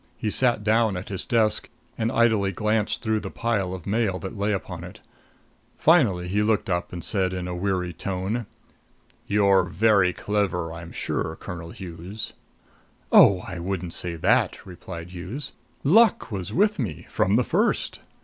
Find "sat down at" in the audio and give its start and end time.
0.31-1.09